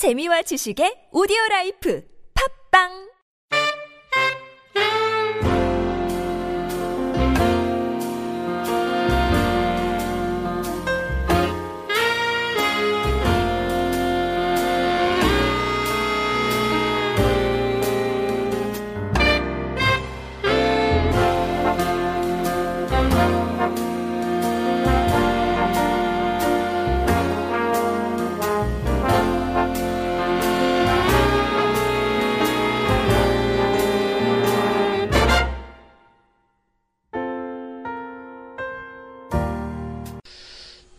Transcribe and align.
재미와 0.00 0.40
지식의 0.48 1.12
오디오 1.12 1.36
라이프. 1.50 2.00
팝빵 2.32 3.09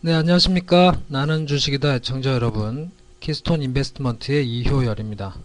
네, 0.04 0.12
안녕하십니까. 0.14 1.00
나는 1.06 1.46
주식이다 1.46 1.94
애청자 1.94 2.32
여러분. 2.32 2.90
키스톤 3.20 3.62
인베스트먼트의 3.62 4.48
이효열입니다. 4.48 5.36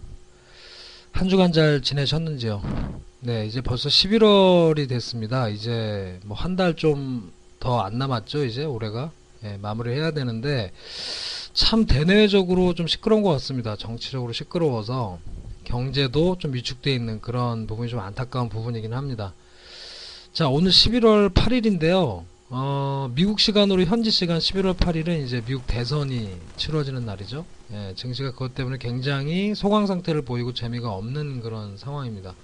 한 1.12 1.28
주간 1.28 1.52
잘 1.52 1.80
지내셨는지요? 1.80 2.62
네, 3.20 3.46
이제 3.46 3.60
벌써 3.60 3.88
11월이 3.88 4.88
됐습니다. 4.88 5.48
이제 5.48 6.18
뭐 6.24 6.36
한 6.36 6.56
달 6.56 6.74
좀 6.74 7.32
더 7.60 7.80
안 7.82 7.98
남았죠, 7.98 8.44
이제 8.44 8.64
올해가. 8.64 9.12
네, 9.42 9.58
마무리 9.62 9.92
해야 9.92 10.10
되는데, 10.10 10.72
참 11.52 11.86
대내외적으로 11.86 12.74
좀 12.74 12.88
시끄러운 12.88 13.22
것 13.22 13.30
같습니다. 13.30 13.76
정치적으로 13.76 14.32
시끄러워서 14.32 15.20
경제도 15.62 16.36
좀 16.38 16.52
위축되어 16.54 16.92
있는 16.92 17.20
그런 17.20 17.68
부분이 17.68 17.88
좀 17.90 18.00
안타까운 18.00 18.48
부분이긴 18.48 18.92
합니다. 18.92 19.34
자, 20.32 20.48
오늘 20.48 20.72
11월 20.72 21.32
8일인데요. 21.32 22.24
어, 22.50 23.10
미국 23.14 23.40
시간으로 23.40 23.82
현지 23.84 24.10
시간 24.10 24.38
11월 24.38 24.74
8일은 24.74 25.22
이제 25.24 25.42
미국 25.44 25.66
대선이 25.66 26.30
치러지는 26.56 27.04
날이죠. 27.04 27.44
예, 27.72 27.92
증시가 27.94 28.30
그것 28.30 28.54
때문에 28.54 28.78
굉장히 28.78 29.54
소강 29.54 29.86
상태를 29.86 30.22
보이고 30.22 30.54
재미가 30.54 30.90
없는 30.90 31.40
그런 31.42 31.76
상황입니다. 31.76 32.34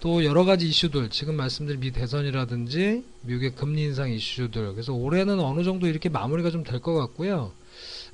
또 0.00 0.24
여러 0.26 0.44
가지 0.44 0.68
이슈들, 0.68 1.08
지금 1.08 1.36
말씀드린 1.36 1.80
미 1.80 1.90
대선이라든지 1.90 3.02
미국의 3.22 3.54
금리 3.54 3.84
인상 3.84 4.10
이슈들, 4.10 4.72
그래서 4.72 4.92
올해는 4.92 5.40
어느 5.40 5.64
정도 5.64 5.86
이렇게 5.86 6.10
마무리가 6.10 6.50
좀 6.50 6.62
될 6.62 6.80
것 6.80 6.92
같고요. 6.94 7.52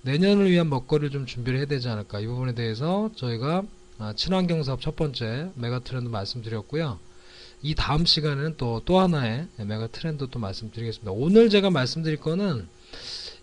내년을 0.03 0.49
위한 0.49 0.71
먹거리를 0.71 1.11
좀 1.11 1.27
준비를 1.27 1.59
해야 1.59 1.67
되지 1.67 1.89
않을까. 1.89 2.21
이 2.21 2.27
부분에 2.27 2.55
대해서 2.55 3.11
저희가 3.17 3.65
아, 3.99 4.13
친환경 4.15 4.63
사업 4.63 4.81
첫 4.81 4.95
번째 4.95 5.51
메가 5.57 5.81
트렌드 5.81 6.09
말씀드렸고요. 6.09 6.99
이 7.63 7.75
다음 7.75 8.07
시간에는 8.07 8.55
또, 8.57 8.81
또 8.85 9.01
하나의 9.01 9.47
메가 9.59 9.87
트렌드 9.89 10.27
또 10.31 10.39
말씀드리겠습니다. 10.39 11.13
오늘 11.13 11.51
제가 11.51 11.71
말씀드릴 11.71 12.19
거는 12.19 12.67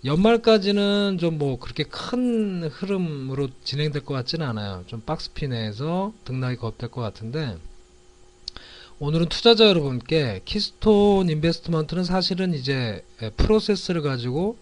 연말까지는 0.06 1.18
좀 1.20 1.38
뭐 1.38 1.60
그렇게 1.60 1.84
큰 1.84 2.64
흐름으로 2.64 3.50
진행될 3.64 4.06
것 4.06 4.14
같지는 4.14 4.46
않아요. 4.48 4.84
좀 4.88 5.02
박스피 5.02 5.48
내에서 5.48 6.14
등락이 6.26 6.58
거듭될 6.58 6.90
것 6.90 7.02
같은데, 7.02 7.58
오늘은 9.00 9.30
투자자 9.30 9.68
여러분께 9.68 10.42
키스톤 10.46 11.30
인베스트먼트는 11.30 12.04
사실은 12.04 12.56
이제 12.56 13.04
프로세스를 13.38 14.02
가지고 14.02 14.58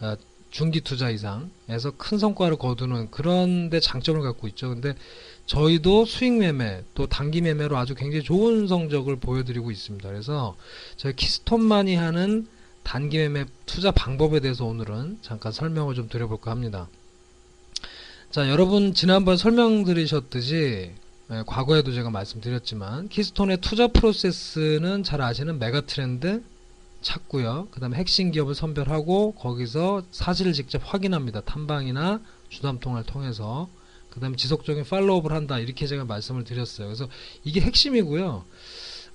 어, 0.00 0.16
중기 0.50 0.80
투자 0.80 1.10
이상에서 1.10 1.90
큰 1.98 2.16
성과를 2.18 2.56
거두는 2.56 3.10
그런 3.10 3.68
데 3.68 3.80
장점을 3.80 4.22
갖고 4.22 4.48
있죠. 4.48 4.70
근데 4.70 4.94
저희도 5.46 6.06
수익 6.06 6.38
매매 6.38 6.82
또 6.94 7.06
단기 7.06 7.40
매매로 7.40 7.76
아주 7.76 7.94
굉장히 7.94 8.24
좋은 8.24 8.66
성적을 8.66 9.16
보여드리고 9.16 9.70
있습니다. 9.70 10.08
그래서 10.08 10.56
저희 10.96 11.14
키스톤만이 11.14 11.96
하는 11.96 12.48
단기 12.82 13.18
매매 13.18 13.44
투자 13.66 13.90
방법에 13.90 14.40
대해서 14.40 14.64
오늘은 14.64 15.18
잠깐 15.22 15.52
설명을 15.52 15.94
좀 15.94 16.08
드려볼까 16.08 16.50
합니다. 16.50 16.88
자, 18.30 18.48
여러분 18.48 18.94
지난번 18.94 19.36
설명드리셨듯이 19.36 20.92
예, 21.30 21.42
과거에도 21.46 21.92
제가 21.92 22.10
말씀드렸지만 22.10 23.08
키스톤의 23.08 23.58
투자 23.58 23.88
프로세스는 23.88 25.04
잘 25.04 25.22
아시는 25.22 25.58
메가 25.58 25.80
트렌드 25.82 26.42
찾고요. 27.00 27.68
그 27.70 27.80
다음에 27.80 27.96
핵심 27.96 28.30
기업을 28.30 28.54
선별하고 28.54 29.32
거기서 29.32 30.02
사실을 30.10 30.52
직접 30.52 30.82
확인합니다. 30.84 31.40
탐방이나 31.42 32.20
주담통을 32.50 33.04
통해서 33.04 33.68
그 34.14 34.20
다음에 34.20 34.36
지속적인 34.36 34.84
팔로우업을 34.84 35.32
한다 35.32 35.58
이렇게 35.58 35.86
제가 35.86 36.04
말씀을 36.04 36.44
드렸어요. 36.44 36.86
그래서 36.86 37.08
이게 37.44 37.60
핵심이고요. 37.60 38.44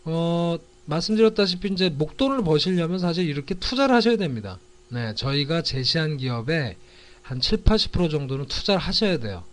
어, 0.06 0.58
말씀드렸다시피 0.86 1.70
이제 1.72 1.90
목돈을 1.90 2.44
버시려면 2.44 3.00
사실 3.00 3.28
이렇게 3.28 3.56
투자를 3.56 3.96
하셔야 3.96 4.18
됩니다. 4.18 4.60
네, 4.90 5.14
저희가 5.16 5.62
제시한 5.62 6.18
기업에 6.18 6.76
한 7.22 7.40
7, 7.40 7.60
80% 7.64 8.10
정도는 8.10 8.46
투자를 8.48 8.82
하셔야 8.82 9.18
돼요. 9.20 9.44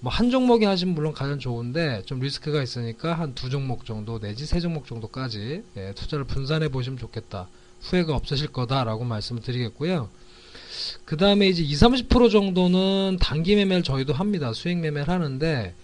뭐 0.00 0.12
한 0.12 0.30
종목이 0.30 0.64
하시면 0.64 0.94
물론 0.94 1.12
가장 1.14 1.38
좋은데 1.38 2.02
좀 2.06 2.18
리스크가 2.20 2.62
있으니까 2.62 3.14
한 3.14 3.34
두 3.34 3.48
종목 3.48 3.86
정도 3.86 4.18
내지 4.18 4.46
세 4.46 4.60
종목 4.60 4.86
정도까지 4.86 5.62
예, 5.76 5.92
투자를 5.94 6.24
분산해 6.24 6.68
보시면 6.68 6.98
좋겠다. 6.98 7.48
후회가 7.82 8.14
없으실 8.14 8.48
거다라고 8.48 9.04
말씀을 9.04 9.42
드리겠고요. 9.42 10.08
그 11.04 11.16
다음에 11.16 11.48
이제 11.48 11.62
20, 11.62 12.08
30% 12.08 12.30
정도는 12.30 13.18
단기 13.20 13.54
매매를 13.56 13.82
저희도 13.82 14.12
합니다. 14.12 14.52
스윙 14.52 14.78
매매를 14.78 15.08
하는데 15.08 15.74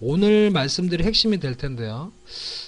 오늘 0.00 0.50
말씀드릴 0.50 1.04
핵심이 1.06 1.38
될 1.38 1.56
텐데요. 1.56 2.12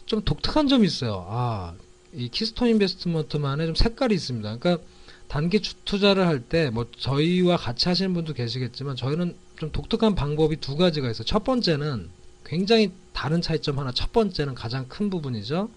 좀 0.07 0.23
독특한 0.23 0.67
점이 0.69 0.87
있어요. 0.87 1.27
아, 1.29 1.75
이 2.13 2.29
키스톤 2.29 2.69
인베스트먼트만의 2.69 3.67
좀 3.69 3.75
색깔이 3.77 4.15
있습니다. 4.15 4.57
그러니까 4.59 4.85
단기 5.29 5.61
투자를 5.85 6.27
할 6.27 6.41
때 6.49 6.71
뭐 6.71 6.87
저희와 6.99 7.57
같이 7.57 7.89
하시는 7.89 8.13
분도 8.15 8.33
계시겠지만 8.35 8.97
저희는 8.97 9.37
좀 9.61 9.71
독특한 9.71 10.17
방법이 10.17 10.57
두 10.57 10.77
가지가 10.77 11.09
있어요. 11.09 11.25
첫 11.25 11.45
번째는 11.45 12.09
굉장히 12.45 12.91
다른 13.13 13.41
차이점 13.41 13.79
하나. 13.79 13.93
첫 13.93 14.11
번째는 14.13 14.55
가장 14.57 14.89
큰 14.89 15.09
부분이죠. 15.09 15.71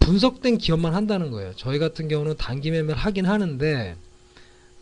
분석된 0.00 0.56
기업만 0.56 0.94
한다는 0.94 1.30
거예요. 1.30 1.52
저희 1.56 1.78
같은 1.78 2.08
경우는 2.08 2.36
단기 2.38 2.70
매매를 2.70 2.96
하긴 2.96 3.26
하는데 3.26 3.96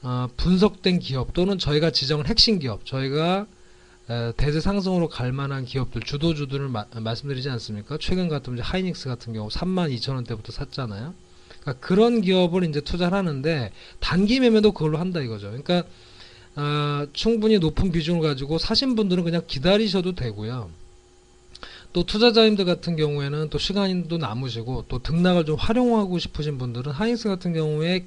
어, 0.02 0.28
분석된 0.36 0.98
기업 0.98 1.32
또는 1.34 1.58
저희가 1.58 1.90
지정한 1.90 2.26
핵심 2.26 2.58
기업, 2.58 2.86
저희가 2.86 3.46
에, 4.08 4.32
대세 4.36 4.60
상승으로 4.60 5.08
갈 5.08 5.32
만한 5.32 5.64
기업들, 5.64 6.02
주도주들을 6.02 6.68
마, 6.68 6.86
말씀드리지 6.94 7.50
않습니까? 7.50 7.98
최근 8.00 8.28
같은 8.28 8.58
하이닉스 8.58 9.08
같은 9.08 9.32
경우 9.32 9.48
3만 9.48 9.94
2천 9.96 10.14
원대부터 10.14 10.52
샀잖아요. 10.52 11.14
그러니까 11.60 11.86
그런 11.86 12.22
기업을 12.22 12.64
이제 12.64 12.80
투자를 12.80 13.16
하는데 13.16 13.70
단기 14.00 14.40
매매도 14.40 14.72
그걸로 14.72 14.98
한다 14.98 15.20
이거죠. 15.20 15.48
그러니까 15.48 15.84
어, 16.56 17.06
충분히 17.12 17.58
높은 17.58 17.92
비중을 17.92 18.22
가지고 18.22 18.58
사신 18.58 18.96
분들은 18.96 19.24
그냥 19.24 19.42
기다리셔도 19.46 20.14
되고요. 20.14 20.70
또 21.92 22.04
투자자님들 22.04 22.64
같은 22.64 22.96
경우에는 22.96 23.50
또 23.50 23.58
시간도 23.58 24.18
남으시고 24.18 24.86
또 24.88 25.00
등락을 25.00 25.44
좀 25.44 25.56
활용하고 25.56 26.18
싶으신 26.18 26.56
분들은 26.56 26.92
하이닉스 26.92 27.28
같은 27.28 27.52
경우에 27.52 28.06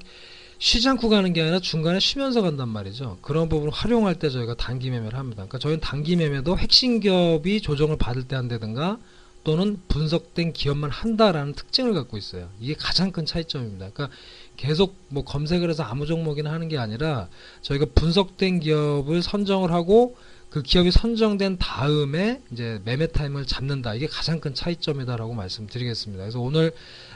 쉬지 0.63 0.87
않고 0.87 1.09
가는 1.09 1.33
게 1.33 1.41
아니라 1.41 1.59
중간에 1.59 1.99
쉬면서 1.99 2.41
간단 2.41 2.69
말이죠. 2.69 3.17
그런 3.21 3.49
부분을 3.49 3.73
활용할 3.73 4.17
때 4.17 4.29
저희가 4.29 4.55
단기 4.55 4.91
매매를 4.91 5.19
합니다. 5.19 5.43
그러니까 5.43 5.57
저희는 5.59 5.81
단기 5.81 6.15
매매도 6.15 6.57
핵심 6.57 7.01
기업이 7.01 7.59
조정을 7.59 7.97
받을 7.97 8.23
때 8.29 8.37
한다든가 8.37 8.97
또는 9.43 9.77
분석된 9.89 10.53
기업만 10.53 10.89
한다라는 10.89 11.51
특징을 11.51 11.93
갖고 11.93 12.15
있어요. 12.15 12.47
이게 12.61 12.75
가장 12.75 13.11
큰 13.11 13.25
차이점입니다. 13.25 13.89
그러니까 13.89 14.15
계속 14.55 14.95
뭐 15.09 15.25
검색을 15.25 15.69
해서 15.69 15.83
아무 15.83 16.05
종목이나 16.05 16.49
하는 16.53 16.69
게 16.69 16.77
아니라 16.77 17.27
저희가 17.61 17.87
분석된 17.93 18.61
기업을 18.61 19.21
선정을 19.21 19.73
하고 19.73 20.15
그 20.53 20.61
기업이 20.61 20.91
선정된 20.91 21.57
다음에 21.57 22.39
이제 22.51 22.79
매매 22.85 23.07
타임을 23.07 23.47
잡는다. 23.47 23.95
이게 23.95 24.05
가장 24.05 24.39
큰 24.39 24.53
차이점이다라고 24.53 25.33
말씀드리겠습니다. 25.33 26.25
그래서 26.25 26.39
오늘 26.39 26.71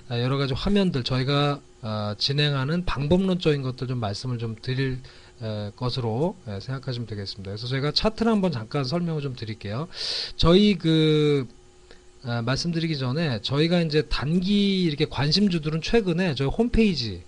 여러 0.10 0.39
가지 0.39 0.56
화면들 0.56 1.04
저희가 1.04 1.62
어, 1.84 2.16
진행하는 2.18 2.84
방법론적인 2.86 3.62
것들 3.62 3.89
좀 3.89 4.00
말씀을 4.00 4.39
좀 4.39 4.56
드릴 4.60 4.98
에, 5.44 5.72
것으로 5.75 6.36
에, 6.48 6.60
생각하시면 6.60 7.06
되겠습니다. 7.06 7.51
그래서 7.51 7.68
저희가 7.68 7.92
차트를 7.92 8.31
한번 8.31 8.51
잠깐 8.51 8.84
설명을 8.84 9.22
좀 9.22 9.36
드릴게요. 9.36 9.88
저희 10.36 10.74
그 10.75 11.48
아, 12.24 12.42
말씀드리기 12.42 12.98
전에 12.98 13.44
저희가 13.44 13.81
이제 13.81 14.01
단기 14.10 14.81
이렇게 14.81 15.06
관심주들은 15.06 15.83
최근에 15.83 16.33
저희 16.33 16.48
홈페이지에 16.48 17.22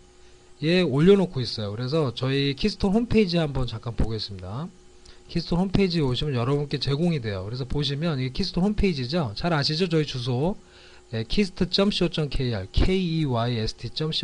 올려놓고 0.87 1.39
있어요. 1.39 1.69
그래서 1.69 2.15
저희 2.15 2.55
키스톤 2.55 2.95
홈페이지 2.95 3.37
한번 3.37 3.67
잠깐 3.67 3.95
보겠습니다. 3.95 4.69
키스톤 5.29 5.59
홈페이지에 5.59 6.01
오시면 6.01 6.35
여러분께 6.35 6.79
제공이 6.79 7.21
돼요. 7.21 7.43
그래서 7.45 7.63
보시면 7.63 8.19
이게 8.19 8.29
키스톤 8.29 8.63
홈페이지죠. 8.63 9.33
잘 9.35 9.53
아시죠? 9.53 9.87
저희 9.87 10.05
주소? 10.05 10.57
예, 11.13 11.23
keyst.co.kr, 11.23 12.67
keyst.co.kr 12.71 14.19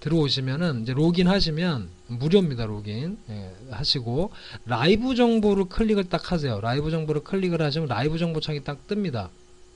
들어오시면은 0.00 0.82
이제 0.82 0.92
로긴 0.92 1.26
하시면 1.28 1.88
무료입니다 2.06 2.66
로긴 2.66 3.18
예, 3.30 3.52
하시고 3.70 4.30
라이브 4.64 5.14
정보를 5.14 5.66
클릭을 5.66 6.04
딱 6.04 6.32
하세요. 6.32 6.60
라이브 6.60 6.90
정보를 6.90 7.22
클릭을 7.22 7.60
하시면 7.60 7.88
라이브 7.88 8.16
정보 8.18 8.40
창이 8.40 8.64
딱 8.64 8.86
뜹니다. 8.86 9.28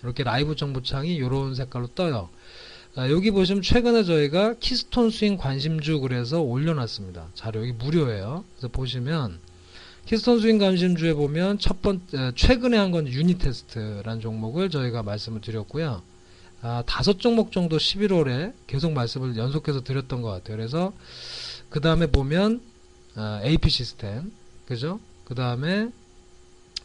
이렇게 0.03 0.25
라이브 0.25 0.57
정보 0.57 0.83
창이 0.83 1.15
이런 1.15 1.55
색깔로 1.55 1.89
떠요. 1.89 2.29
아, 2.95 3.09
여기 3.11 3.31
보시면 3.31 3.63
최근에 3.63 4.05
저희가 4.05 4.55
키스톤 4.61 5.11
스윙 5.11 5.37
관심주 5.39 6.01
그래서 6.01 6.41
올려놨습니다. 6.41 7.29
자료 7.35 7.61
여기 7.61 7.73
무료예요. 7.73 8.45
그래서 8.57 8.69
보시면 8.69 9.39
키스톤 10.13 10.41
스윙 10.41 10.59
관심주에 10.59 11.15
보면 11.15 11.59
첫 11.59 11.81
번째 11.81 12.33
최근에 12.35 12.77
한 12.77 12.93
건 12.93 13.09
유니테스트라는 13.09 14.21
종목을 14.21 14.69
저희가 14.69 15.03
말씀을 15.03 15.41
드렸고요 15.41 16.03
아, 16.61 16.83
다섯 16.87 17.19
종목 17.19 17.51
정도 17.51 17.79
11월에 17.79 18.53
계속 18.67 18.93
말씀을 18.93 19.39
연속해서 19.39 19.83
드렸던 19.85 20.21
것 20.21 20.29
같아요. 20.29 20.59
그래서 20.59 20.93
그 21.71 21.81
다음에 21.81 22.09
보면 22.09 22.61
아, 23.15 23.41
AP 23.43 23.71
시스템, 23.71 24.31
그죠? 24.67 25.01
그 25.25 25.35
다음에 25.35 25.89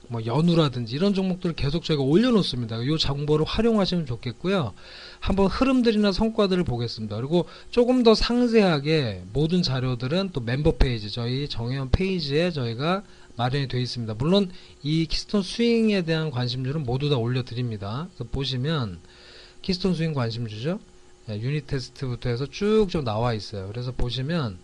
뭐 0.09 0.25
연우라든지 0.25 0.95
이런 0.95 1.13
종목들을 1.13 1.55
계속 1.55 1.83
저희가 1.83 2.03
올려놓습니다. 2.03 2.77
이 2.81 2.97
정보를 2.97 3.45
활용하시면 3.45 4.05
좋겠고요. 4.05 4.73
한번 5.19 5.47
흐름들이나 5.47 6.11
성과들을 6.11 6.63
보겠습니다. 6.63 7.15
그리고 7.17 7.45
조금 7.71 8.03
더 8.03 8.15
상세하게 8.15 9.23
모든 9.33 9.61
자료들은 9.61 10.29
또 10.33 10.41
멤버 10.41 10.71
페이지, 10.77 11.11
저희 11.11 11.47
정회원 11.49 11.89
페이지에 11.91 12.51
저희가 12.51 13.03
마련이 13.35 13.67
되어 13.67 13.79
있습니다. 13.81 14.15
물론 14.15 14.49
이 14.81 15.05
키스톤 15.05 15.43
스윙에 15.43 16.03
대한 16.03 16.31
관심주는 16.31 16.83
모두 16.83 17.09
다 17.09 17.17
올려드립니다. 17.17 18.07
보시면 18.31 18.99
키스톤 19.61 19.93
스윙 19.93 20.13
관심주죠. 20.13 20.79
예, 21.29 21.39
유니테스트부터 21.39 22.29
해서 22.29 22.45
쭉 22.45 22.87
좀 22.89 23.03
나와 23.03 23.33
있어요. 23.33 23.67
그래서 23.67 23.91
보시면 23.91 24.57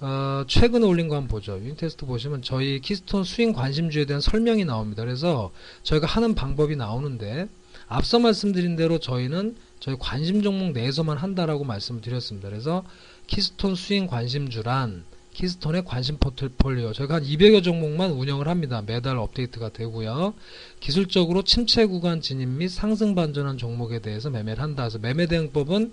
어, 0.00 0.44
최근에 0.46 0.86
올린 0.86 1.08
거 1.08 1.16
한번 1.16 1.28
보죠. 1.28 1.58
유니테스트 1.58 2.06
보시면 2.06 2.40
저희 2.42 2.80
키스톤 2.80 3.24
스윙 3.24 3.52
관심주에 3.52 4.06
대한 4.06 4.22
설명이 4.22 4.64
나옵니다. 4.64 5.04
그래서 5.04 5.50
저희가 5.82 6.06
하는 6.06 6.34
방법이 6.34 6.74
나오는데 6.74 7.48
앞서 7.86 8.18
말씀드린 8.18 8.76
대로 8.76 8.98
저희는 8.98 9.56
저희 9.78 9.96
관심 9.98 10.42
종목 10.42 10.72
내에서만 10.72 11.18
한다라고 11.18 11.64
말씀을 11.64 12.00
드렸습니다. 12.00 12.48
그래서 12.48 12.82
키스톤 13.26 13.74
스윙 13.74 14.06
관심주란 14.06 15.04
키스톤의 15.34 15.84
관심 15.84 16.16
포트폴리오 16.16 16.92
저희가 16.94 17.16
한 17.16 17.22
200여 17.22 17.62
종목만 17.62 18.10
운영을 18.10 18.48
합니다. 18.48 18.82
매달 18.84 19.18
업데이트가 19.18 19.68
되고요. 19.68 20.32
기술적으로 20.80 21.42
침체 21.42 21.84
구간 21.84 22.22
진입 22.22 22.48
및 22.48 22.68
상승 22.68 23.14
반전한 23.14 23.58
종목에 23.58 24.00
대해서 24.00 24.30
매매를 24.30 24.62
한다. 24.62 24.84
그래서 24.84 24.98
매매 24.98 25.26
대응법은 25.26 25.92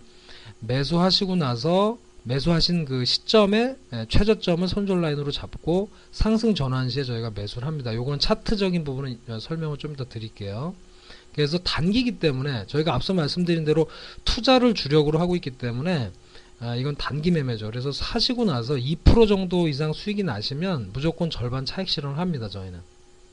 매수하시고 0.61 1.35
나서 1.35 1.97
매수하신 2.27 2.85
그 2.85 3.05
시점에 3.05 3.77
예, 3.93 4.05
최저점을 4.09 4.67
손절 4.67 5.01
라인으로 5.01 5.31
잡고 5.31 5.89
상승 6.11 6.55
전환 6.55 6.89
시에 6.89 7.03
저희가 7.03 7.31
매수를 7.33 7.67
합니다. 7.67 7.95
요거는 7.95 8.19
차트적인 8.19 8.83
부분은 8.83 9.19
설명을 9.39 9.77
좀 9.77 9.95
더 9.95 10.05
드릴게요. 10.05 10.75
그래서 11.33 11.57
단기기 11.59 12.19
때문에 12.19 12.65
저희가 12.67 12.93
앞서 12.93 13.13
말씀드린 13.13 13.63
대로 13.63 13.87
투자를 14.25 14.73
주력으로 14.73 15.19
하고 15.19 15.35
있기 15.35 15.51
때문에 15.51 16.11
아, 16.59 16.75
이건 16.75 16.95
단기 16.95 17.31
매매죠. 17.31 17.67
그래서 17.67 17.91
사시고 17.91 18.45
나서 18.45 18.75
2% 18.75 19.27
정도 19.27 19.67
이상 19.67 19.93
수익이 19.93 20.23
나시면 20.23 20.89
무조건 20.93 21.29
절반 21.29 21.65
차익 21.65 21.87
실현을 21.87 22.17
합니다. 22.17 22.49
저희는. 22.49 22.79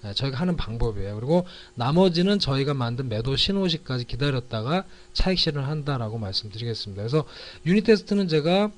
네, 0.05 0.15
저희가 0.15 0.39
하는 0.39 0.57
방법이에요. 0.57 1.17
그리고 1.17 1.47
나머지는 1.75 2.39
저희가 2.39 2.75
만든 2.75 3.09
매도 3.09 3.37
신호시까지 3.37 4.05
기다렸다가 4.05 4.85
차익 5.15 5.39
실현을 5.39 5.69
한다라고 5.69 6.19
말씀드리겠습니다. 6.19 7.03
그래서 7.03 7.25
유닛 7.67 7.85
테스트는 7.85 8.29
제가 8.29 8.71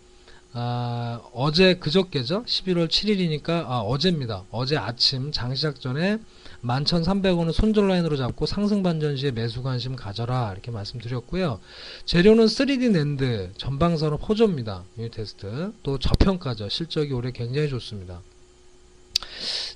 아, 0.58 1.20
어제 1.34 1.74
그저께죠. 1.74 2.44
11월 2.44 2.88
7일이니까 2.88 3.50
아, 3.50 3.80
어제입니다. 3.80 4.44
어제 4.50 4.78
아침 4.78 5.30
장 5.30 5.54
시작 5.54 5.82
전에 5.82 6.16
11,300원은 6.64 7.52
손절 7.52 7.88
라인으로 7.88 8.16
잡고 8.16 8.46
상승 8.46 8.82
반전 8.82 9.18
시에 9.18 9.32
매수 9.32 9.62
관심 9.62 9.96
가져라 9.96 10.52
이렇게 10.52 10.70
말씀드렸고요. 10.70 11.60
재료는 12.06 12.46
3D 12.46 12.90
낸드 12.90 13.50
전방산업 13.58 14.26
호조입니다. 14.26 14.84
유닛 14.96 15.10
테스트 15.10 15.74
또 15.82 15.98
저평가죠. 15.98 16.70
실적이 16.70 17.12
올해 17.12 17.32
굉장히 17.32 17.68
좋습니다. 17.68 18.22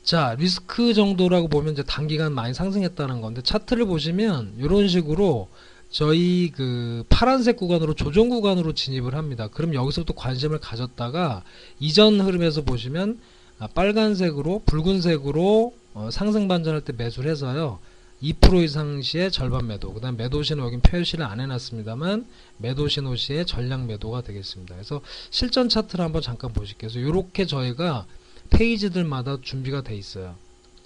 자 0.02 0.34
리스크 0.38 0.94
정도라고 0.94 1.48
보면 1.48 1.74
이제 1.74 1.82
단기간 1.82 2.32
많이 2.32 2.54
상승했다는 2.54 3.20
건데 3.20 3.42
차트를 3.42 3.84
보시면 3.84 4.54
이런 4.56 4.88
식으로 4.88 5.50
저희 5.90 6.52
그 6.54 7.04
파란색 7.08 7.56
구간으로 7.56 7.94
조정 7.94 8.28
구간으로 8.28 8.72
진입을 8.74 9.14
합니다. 9.14 9.48
그럼 9.48 9.74
여기서부터 9.74 10.14
관심을 10.14 10.60
가졌다가 10.60 11.42
이전 11.80 12.20
흐름에서 12.20 12.62
보시면 12.62 13.18
아, 13.58 13.66
빨간색으로 13.66 14.62
붉은색으로 14.66 15.74
어, 15.94 16.08
상승 16.10 16.48
반전할 16.48 16.80
때 16.82 16.92
매수를 16.96 17.30
해서요. 17.30 17.78
2% 18.22 18.62
이상 18.62 19.00
시에 19.00 19.30
절반 19.30 19.66
매도, 19.66 19.92
그 19.92 20.00
다음 20.00 20.16
매도 20.16 20.42
신호 20.42 20.64
여기 20.64 20.78
표시를 20.78 21.24
안 21.24 21.40
해놨습니다만 21.40 22.26
매도 22.58 22.86
신호 22.86 23.16
시에 23.16 23.44
전량 23.44 23.86
매도가 23.86 24.22
되겠습니다. 24.22 24.74
그래서 24.74 25.00
실전 25.30 25.68
차트를 25.68 26.04
한번 26.04 26.20
잠깐 26.20 26.52
보실게요. 26.52 26.90
이렇게 27.00 27.46
저희가 27.46 28.06
페이지들마다 28.50 29.38
준비가 29.40 29.82
돼 29.82 29.96
있어요. 29.96 30.36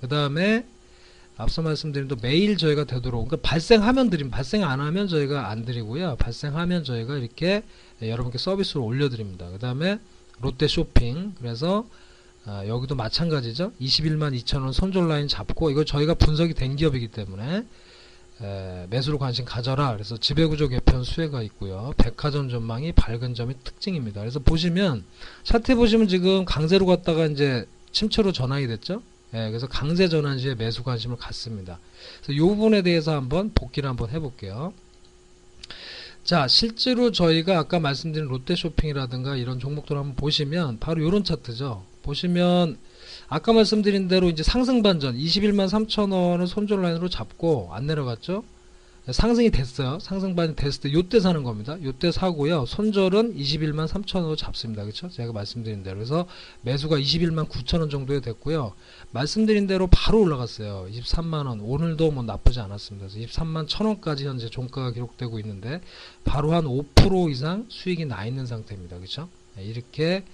그 0.00 0.08
다음에 0.08 0.64
앞서 1.36 1.62
말씀드린 1.62 2.06
또 2.06 2.16
매일 2.20 2.56
저희가 2.56 2.84
되도록 2.84 3.28
그러니까 3.28 3.48
발생하면 3.48 4.10
드림 4.10 4.30
발생 4.30 4.64
안 4.64 4.80
하면 4.80 5.08
저희가 5.08 5.48
안 5.50 5.64
드리고요. 5.64 6.16
발생하면 6.16 6.84
저희가 6.84 7.16
이렇게 7.16 7.62
여러분께 8.00 8.38
서비스로 8.38 8.84
올려드립니다. 8.84 9.50
그 9.50 9.58
다음에 9.58 9.98
롯데 10.40 10.68
쇼핑 10.68 11.34
그래서 11.38 11.86
아, 12.46 12.64
여기도 12.66 12.94
마찬가지죠. 12.94 13.72
21만 13.80 14.38
2천원 14.38 14.72
손절 14.72 15.08
라인 15.08 15.28
잡고 15.28 15.70
이거 15.70 15.84
저희가 15.84 16.14
분석이 16.14 16.54
된 16.54 16.76
기업이기 16.76 17.08
때문에 17.08 17.64
에, 18.42 18.86
매수로 18.90 19.18
관심 19.18 19.44
가져라. 19.44 19.92
그래서 19.92 20.16
지배구조 20.16 20.68
개편 20.68 21.02
수혜가 21.02 21.42
있고요. 21.42 21.94
백화점 21.96 22.50
전망이 22.50 22.92
밝은 22.92 23.34
점이 23.34 23.54
특징입니다. 23.64 24.20
그래서 24.20 24.40
보시면 24.40 25.04
차트 25.44 25.74
보시면 25.76 26.08
지금 26.08 26.44
강제로 26.44 26.84
갔다가 26.86 27.26
이제 27.26 27.66
침체로 27.92 28.30
전환이 28.32 28.66
됐죠. 28.66 29.02
예, 29.34 29.48
그래서 29.48 29.66
강제 29.66 30.08
전환 30.08 30.38
시에 30.38 30.54
매수 30.54 30.82
관심을 30.84 31.16
갖습니다. 31.16 31.78
그래서 32.22 32.32
이 32.32 32.38
부분에 32.38 32.82
대해서 32.82 33.14
한번 33.14 33.52
복기를 33.52 33.88
한번 33.88 34.10
해볼게요. 34.10 34.72
자, 36.22 36.48
실제로 36.48 37.10
저희가 37.10 37.58
아까 37.58 37.80
말씀드린 37.80 38.28
롯데 38.28 38.54
쇼핑이라든가 38.54 39.36
이런 39.36 39.58
종목들 39.58 39.96
한번 39.96 40.14
보시면 40.14 40.78
바로 40.78 41.06
이런 41.06 41.24
차트죠. 41.24 41.84
보시면 42.02 42.78
아까 43.28 43.52
말씀드린 43.52 44.08
대로 44.08 44.28
이제 44.28 44.42
상승 44.42 44.82
반전 44.82 45.16
21만 45.16 45.68
3천 45.68 46.12
원을 46.12 46.46
손절 46.46 46.80
라인으로 46.82 47.08
잡고 47.08 47.70
안 47.72 47.86
내려갔죠. 47.86 48.44
상승이 49.10 49.50
됐어요. 49.50 49.98
상승 50.00 50.34
반전 50.34 50.56
됐을 50.56 50.80
때 50.80 50.92
요때 50.92 51.20
사는 51.20 51.42
겁니다. 51.42 51.76
요때 51.82 52.10
사고요. 52.10 52.64
손절은 52.64 53.36
21만 53.36 53.86
3천 53.86 54.16
원으로 54.16 54.36
잡습니다. 54.36 54.82
그렇죠? 54.82 55.10
제가 55.10 55.32
말씀드린 55.32 55.82
대로 55.82 55.96
그래서 55.96 56.26
매수가 56.62 56.96
21만 56.96 57.48
9천 57.48 57.80
원 57.80 57.90
정도에 57.90 58.20
됐고요. 58.20 58.72
말씀드린 59.10 59.66
대로 59.66 59.88
바로 59.88 60.22
올라갔어요. 60.22 60.88
23만 60.90 61.46
원. 61.46 61.60
오늘도 61.60 62.12
뭐 62.12 62.22
나쁘지 62.22 62.60
않았습니다. 62.60 63.08
그래서 63.08 63.26
23만 63.26 63.66
1천 63.66 63.84
원까지 63.84 64.26
현재 64.26 64.48
종가가 64.48 64.92
기록되고 64.92 65.38
있는데 65.40 65.82
바로 66.24 66.54
한 66.54 66.64
5% 66.64 67.30
이상 67.30 67.66
수익이 67.68 68.06
나 68.06 68.24
있는 68.24 68.46
상태입니다. 68.46 68.96
그렇죠? 68.96 69.28
이렇게 69.58 70.24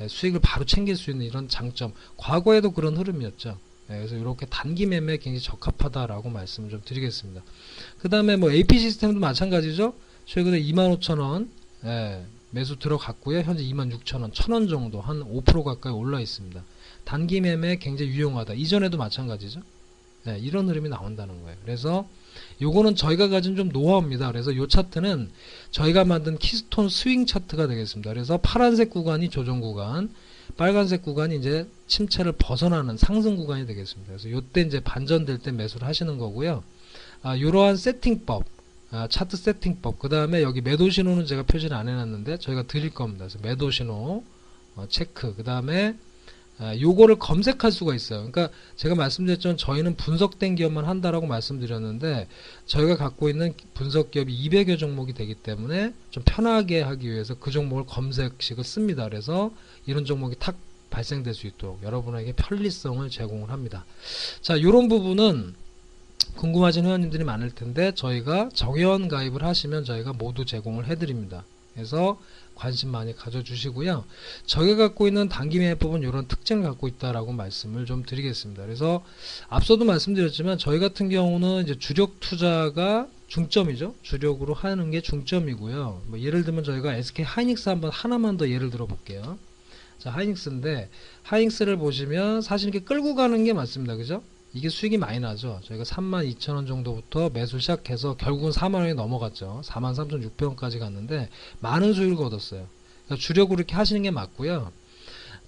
예, 0.00 0.08
수익을 0.08 0.40
바로 0.40 0.64
챙길 0.64 0.96
수 0.96 1.10
있는 1.10 1.26
이런 1.26 1.48
장점 1.48 1.92
과거에도 2.16 2.70
그런 2.70 2.96
흐름이었죠 2.96 3.58
예, 3.90 3.96
그래서 3.96 4.16
이렇게 4.16 4.46
단기 4.46 4.86
매매에 4.86 5.16
굉장히 5.16 5.40
적합하다라고 5.40 6.30
말씀을 6.30 6.70
좀 6.70 6.80
드리겠습니다. 6.84 7.42
그 7.98 8.08
다음에 8.08 8.36
뭐 8.36 8.52
AP 8.52 8.78
시스템도 8.78 9.18
마찬가지죠? 9.18 9.94
최근에 10.26 10.60
25,000원 10.62 11.48
예, 11.84 12.24
매수 12.50 12.78
들어갔고요. 12.78 13.40
현재 13.40 13.64
26,000원 13.64 14.32
1,000원 14.32 14.68
정도 14.68 15.00
한 15.00 15.20
5% 15.20 15.64
가까이 15.64 15.92
올라 15.92 16.20
있습니다. 16.20 16.62
단기 17.04 17.40
매매에 17.40 17.76
굉장히 17.76 18.12
유용하다. 18.12 18.54
이전에도 18.54 18.96
마찬가지죠? 18.96 19.60
예, 20.28 20.38
이런 20.38 20.68
흐름이 20.68 20.88
나온다는 20.88 21.42
거예요. 21.42 21.56
그래서 21.64 22.08
요거는 22.60 22.94
저희가 22.94 23.28
가진 23.28 23.56
좀 23.56 23.70
노하우입니다. 23.70 24.30
그래서 24.30 24.54
요 24.54 24.66
차트는 24.68 25.30
저희가 25.70 26.04
만든 26.04 26.38
키스톤 26.38 26.88
스윙 26.88 27.26
차트가 27.26 27.66
되겠습니다. 27.66 28.12
그래서 28.12 28.36
파란색 28.36 28.90
구간이 28.90 29.30
조정 29.30 29.60
구간, 29.60 30.12
빨간색 30.56 31.02
구간이 31.02 31.36
이제 31.36 31.66
침체를 31.86 32.32
벗어나는 32.32 32.96
상승 32.96 33.36
구간이 33.36 33.66
되겠습니다. 33.66 34.12
그래서 34.12 34.30
요때 34.30 34.62
이제 34.62 34.80
반전될 34.80 35.38
때 35.38 35.52
매수를 35.52 35.86
하시는 35.86 36.18
거고요. 36.18 36.62
아, 37.22 37.38
요러한 37.38 37.76
세팅법, 37.76 38.44
아, 38.90 39.08
차트 39.08 39.36
세팅법, 39.36 39.98
그 39.98 40.08
다음에 40.08 40.42
여기 40.42 40.60
매도 40.60 40.88
신호는 40.88 41.26
제가 41.26 41.42
표시를 41.42 41.76
안 41.76 41.88
해놨는데 41.88 42.38
저희가 42.38 42.64
드릴 42.64 42.90
겁니다. 42.90 43.26
그래서 43.26 43.38
매도 43.42 43.70
신호 43.70 44.24
어, 44.76 44.86
체크, 44.88 45.34
그 45.34 45.44
다음에 45.44 45.90
아, 45.90 46.09
요거를 46.80 47.18
검색할 47.18 47.72
수가 47.72 47.94
있어요. 47.94 48.18
그러니까 48.18 48.50
제가 48.76 48.94
말씀드렸지만 48.94 49.56
저희는 49.56 49.96
분석된 49.96 50.56
기업만 50.56 50.84
한다라고 50.84 51.26
말씀드렸는데 51.26 52.28
저희가 52.66 52.96
갖고 52.96 53.28
있는 53.28 53.54
분석 53.74 54.10
기업이 54.10 54.48
200여 54.48 54.78
종목이 54.78 55.14
되기 55.14 55.34
때문에 55.34 55.94
좀 56.10 56.22
편하게 56.26 56.82
하기 56.82 57.10
위해서 57.10 57.34
그 57.34 57.50
종목을 57.50 57.86
검색식을 57.86 58.64
씁니다. 58.64 59.04
그래서 59.08 59.50
이런 59.86 60.04
종목이 60.04 60.36
탁 60.38 60.56
발생될 60.90 61.34
수 61.34 61.46
있도록 61.46 61.82
여러분에게 61.82 62.32
편리성을 62.32 63.08
제공을 63.08 63.50
합니다. 63.50 63.84
자, 64.42 64.56
이런 64.56 64.88
부분은 64.88 65.54
궁금하신 66.36 66.84
회원님들이 66.84 67.24
많을 67.24 67.50
텐데 67.50 67.92
저희가 67.94 68.50
정회원 68.52 69.08
가입을 69.08 69.42
하시면 69.42 69.84
저희가 69.84 70.12
모두 70.12 70.44
제공을 70.44 70.86
해드립니다. 70.86 71.44
그래서 71.74 72.18
관심 72.60 72.90
많이 72.90 73.16
가져주시고요. 73.16 74.04
저희가 74.44 74.76
갖고 74.88 75.08
있는 75.08 75.30
단기 75.30 75.58
매매법은 75.58 76.02
이런 76.02 76.28
특징을 76.28 76.62
갖고 76.62 76.88
있다라고 76.88 77.32
말씀을 77.32 77.86
좀 77.86 78.04
드리겠습니다. 78.04 78.62
그래서 78.62 79.02
앞서도 79.48 79.86
말씀드렸지만 79.86 80.58
저희 80.58 80.78
같은 80.78 81.08
경우는 81.08 81.64
이제 81.64 81.78
주력 81.78 82.20
투자가 82.20 83.08
중점이죠. 83.28 83.94
주력으로 84.02 84.52
하는 84.52 84.90
게 84.90 85.00
중점이고요. 85.00 86.02
뭐 86.06 86.20
예를 86.20 86.44
들면 86.44 86.64
저희가 86.64 86.94
SK 86.96 87.24
하이닉스 87.24 87.70
한번 87.70 87.90
하나만 87.90 88.36
더 88.36 88.46
예를 88.50 88.70
들어 88.70 88.84
볼게요. 88.86 89.38
자, 89.98 90.10
하이닉스인데 90.10 90.90
하이닉스를 91.22 91.78
보시면 91.78 92.42
사실 92.42 92.68
이렇게 92.68 92.84
끌고 92.84 93.14
가는 93.14 93.42
게 93.42 93.54
맞습니다. 93.54 93.96
그죠? 93.96 94.22
이게 94.52 94.68
수익이 94.68 94.98
많이 94.98 95.20
나죠. 95.20 95.60
저희가 95.64 95.84
32,000원 95.84 96.66
정도부터 96.66 97.30
매수 97.30 97.60
시작해서 97.60 98.16
결국은 98.16 98.50
4만원이 98.50 98.94
넘어갔죠. 98.94 99.62
43,600원까지 99.64 100.78
갔는데 100.78 101.28
많은 101.60 101.92
수익을 101.92 102.24
얻었어요. 102.24 102.66
그러니까 103.06 103.22
주력으로 103.22 103.58
이렇게 103.58 103.76
하시는 103.76 104.02
게 104.02 104.10
맞고요. 104.10 104.72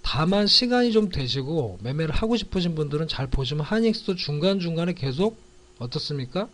다만 0.01 0.47
시간이 0.47 0.91
좀 0.91 1.09
되시고 1.09 1.79
매매를 1.81 2.13
하고 2.13 2.35
싶으신 2.35 2.75
분들은 2.75 3.07
잘 3.07 3.27
보시면 3.27 3.65
하이닉스도 3.65 4.15
중간중간에 4.15 4.93
계속 4.93 5.37
어떻습니까? 5.79 6.47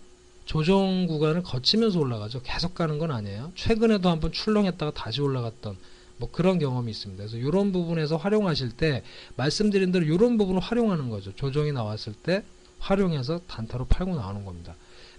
조정 0.45 1.05
구간을 1.05 1.43
거치면서 1.43 1.99
올라가죠. 1.99 2.41
계속 2.41 2.73
가는 2.73 2.97
건 2.97 3.11
아니에요. 3.11 3.51
최근에도 3.55 4.09
한번 4.09 4.31
출렁했다가 4.31 4.93
다시 4.93 5.21
올라갔던 5.21 5.77
뭐 6.19 6.29
그런 6.31 6.59
경험이 6.59 6.91
있습니다. 6.91 7.23
그래서 7.23 7.37
이런 7.37 7.71
부분에서 7.71 8.17
활용하실 8.17 8.71
때 8.71 9.03
말씀드린 9.35 9.91
대로 9.91 10.05
이런 10.05 10.37
부분을 10.37 10.61
활용하는 10.61 11.09
거죠. 11.09 11.33
조정이 11.35 11.71
나왔을 11.71 12.13
때 12.13 12.43
활용해서 12.79 13.41
단타로 13.47 13.85
팔고 13.87 14.15
나오는 14.15 14.45
겁니다. 14.45 14.75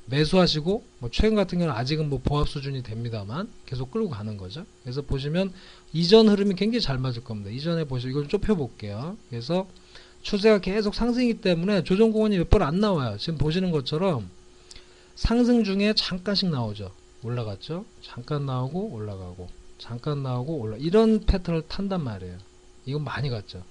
매수하시고 0.07 0.85
뭐 0.99 1.11
최근 1.13 1.37
같은 1.37 1.59
경우는 1.59 1.79
아직은 1.79 2.09
뭐 2.09 2.21
보합 2.23 2.49
수준이 2.49 2.83
됩니다만 2.83 3.49
계속 3.67 3.91
끌고 3.91 4.11
가는 4.11 4.37
거죠. 4.37 4.65
그래서 4.83 5.03
보시면 5.03 5.53
이전 5.93 6.29
흐름이 6.29 6.55
굉장히 6.55 6.81
잘 6.81 6.99
맞을 6.99 7.23
겁니다. 7.25 7.51
이전에 7.51 7.85
보시면 7.85 8.11
이걸 8.11 8.29
좀 8.29 8.41
좁혀 8.41 8.55
볼게요. 8.55 9.17
그래서 9.29 9.69
추세가 10.23 10.59
계속 10.59 10.95
상승이기 10.95 11.41
때문에 11.41 11.83
조정 11.85 12.13
구간이 12.13 12.37
몇 12.39 12.51
번 12.51 12.63
안 12.63 12.81
나와요. 12.81 13.17
지금 13.19 13.39
보시는 13.39 13.71
것처럼 13.71 14.29
상승 15.15 15.65
중에 15.65 15.95
잠깐씩 15.95 16.51
나오죠. 16.51 16.93
올라갔죠. 17.23 17.85
잠깐 18.03 18.47
나오고 18.47 18.91
올라가고 18.93 19.49
잠깐 19.81 20.23
나오고 20.23 20.59
올라 20.59 20.77
이런 20.77 21.25
패턴을 21.25 21.63
탄단 21.67 22.05
말이에요. 22.05 22.37
이건 22.87 23.03
많이 23.03 23.31
갔죠. 23.31 23.63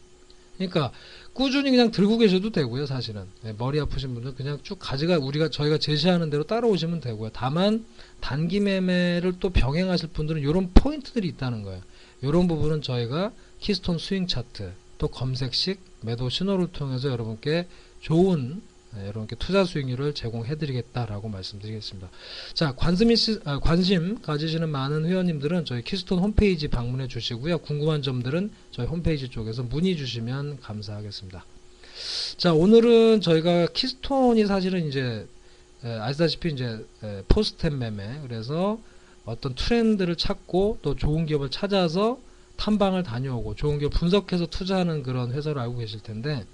그러니까 0.58 0.92
꾸준히 1.32 1.72
그냥 1.72 1.90
들고 1.90 2.18
계셔도 2.18 2.50
되고요, 2.50 2.86
사실은. 2.86 3.24
네, 3.44 3.54
머리 3.58 3.80
아프신 3.80 4.14
분들 4.14 4.36
그냥 4.36 4.60
쭉 4.62 4.78
가져가 4.78 5.18
우리가 5.18 5.50
저희가 5.50 5.78
제시하는 5.78 6.30
대로 6.30 6.44
따라오시면 6.44 7.00
되고요. 7.00 7.30
다만 7.32 7.86
단기 8.20 8.60
매매를 8.60 9.36
또 9.40 9.52
병행하실 9.52 10.10
분들은 10.10 10.42
이런 10.42 10.72
포인트들이 10.74 11.28
있다는 11.30 11.64
거예요. 11.64 11.82
이런 12.22 12.50
부분은 12.50 12.82
저희가 12.82 13.32
키스톤 13.62 14.00
스윙 14.00 14.28
차트 14.28 14.74
또 14.98 15.08
검색식 15.08 15.80
매도 16.02 16.28
신호를 16.28 16.74
통해서 16.74 17.10
여러분께 17.10 17.68
좋은 18.02 18.56
네, 18.56 18.69
여러분께 18.98 19.36
투자 19.38 19.66
수익률을 19.66 20.14
제공해드리겠다라고 20.14 21.30
말씀드리겠습니다. 21.30 22.10
자, 22.54 22.74
관심, 22.76 23.10
아, 23.46 23.60
관심 23.60 24.22
가지시는 24.22 24.70
많은 24.70 25.06
회원님들은 25.06 25.66
저희 25.66 25.84
키스톤 25.84 26.20
홈페이지 26.20 26.68
방문해 26.68 27.08
주시고요. 27.08 27.60
궁금한 27.60 28.02
점들은 28.02 28.52
저희 28.72 28.88
홈페이지 28.88 29.30
쪽에서 29.30 29.64
문의 29.64 29.96
주시면 29.96 30.60
감사하겠습니다. 30.62 31.46
자, 32.38 32.54
오늘은 32.54 33.22
저희가 33.22 33.68
키스톤이 33.68 34.46
사실은 34.46 34.88
이제 34.88 35.28
에, 35.84 35.88
아시다시피 35.88 36.50
이제 36.54 36.86
에, 37.04 37.24
포스템 37.28 37.80
매매 37.80 38.20
그래서 38.22 38.80
어떤 39.26 39.54
트렌드를 39.54 40.16
찾고 40.16 40.80
또 40.82 40.96
좋은 40.96 41.26
기업을 41.26 41.50
찾아서 41.50 42.20
탐방을 42.58 43.04
다녀오고 43.04 43.56
좋은 43.56 43.80
기업 43.80 43.94
분석해서 43.94 44.48
투자하는 44.48 45.04
그런 45.04 45.32
회사를 45.32 45.62
알고 45.62 45.78
계실 45.78 46.02
텐데 46.02 46.46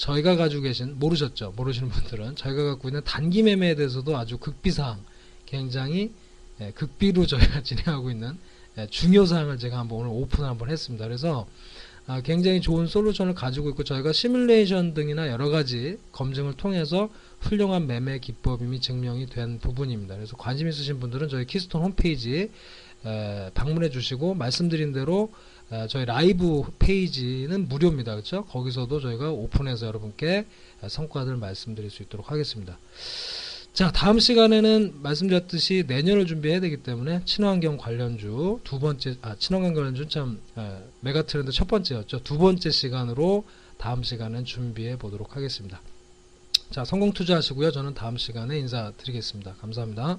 저희가 0.00 0.36
가지고 0.36 0.62
계신 0.62 0.98
모르셨죠? 0.98 1.52
모르시는 1.56 1.90
분들은 1.90 2.36
저희가 2.36 2.64
갖고 2.64 2.88
있는 2.88 3.02
단기 3.04 3.42
매매에 3.42 3.74
대해서도 3.74 4.16
아주 4.16 4.38
극비사항 4.38 4.98
굉장히 5.44 6.12
예, 6.60 6.70
극비로 6.72 7.26
저희가 7.26 7.60
진행하고 7.62 8.10
있는 8.10 8.38
예, 8.78 8.86
중요 8.86 9.26
사항을 9.26 9.58
제가 9.58 9.78
한번 9.78 9.98
오늘 9.98 10.10
오픈을 10.10 10.48
한번 10.48 10.70
했습니다. 10.70 11.04
그래서 11.06 11.46
아, 12.06 12.22
굉장히 12.22 12.62
좋은 12.62 12.86
솔루션을 12.86 13.34
가지고 13.34 13.68
있고 13.70 13.84
저희가 13.84 14.12
시뮬레이션 14.12 14.94
등이나 14.94 15.28
여러 15.28 15.50
가지 15.50 15.98
검증을 16.12 16.54
통해서 16.54 17.10
훌륭한 17.40 17.86
매매 17.86 18.18
기법임이 18.18 18.80
증명이 18.80 19.26
된 19.26 19.58
부분입니다. 19.58 20.16
그래서 20.16 20.34
관심 20.36 20.66
있으신 20.66 20.98
분들은 20.98 21.28
저희 21.28 21.44
키스톤 21.44 21.82
홈페이지 21.82 22.50
에, 23.04 23.50
방문해 23.52 23.90
주시고 23.90 24.32
말씀드린 24.34 24.92
대로 24.94 25.30
에, 25.30 25.59
저희 25.88 26.04
라이브 26.04 26.62
페이지는 26.78 27.68
무료입니다. 27.68 28.12
그렇죠? 28.12 28.44
거기서도 28.46 29.00
저희가 29.00 29.30
오픈해서 29.30 29.86
여러분께 29.86 30.46
성과들 30.88 31.36
말씀드릴 31.36 31.90
수 31.90 32.02
있도록 32.02 32.30
하겠습니다. 32.30 32.78
자, 33.72 33.92
다음 33.92 34.18
시간에는 34.18 34.94
말씀드렸듯이 35.00 35.84
내년을 35.86 36.26
준비해야 36.26 36.60
되기 36.60 36.78
때문에 36.78 37.22
친환경 37.24 37.76
관련주 37.76 38.60
두 38.64 38.80
번째, 38.80 39.16
아, 39.22 39.36
친환경 39.38 39.74
관련주 39.74 40.08
참, 40.08 40.40
에, 40.58 40.82
메가 41.00 41.22
트렌드 41.22 41.52
첫 41.52 41.68
번째였죠. 41.68 42.24
두 42.24 42.36
번째 42.36 42.68
시간으로 42.70 43.44
다음 43.78 44.02
시간은 44.02 44.44
준비해 44.44 44.98
보도록 44.98 45.36
하겠습니다. 45.36 45.80
자, 46.70 46.84
성공 46.84 47.12
투자하시고요. 47.12 47.70
저는 47.70 47.94
다음 47.94 48.16
시간에 48.16 48.58
인사드리겠습니다. 48.58 49.54
감사합니다. 49.60 50.18